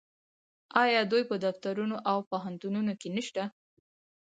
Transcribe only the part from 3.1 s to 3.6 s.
نشته؟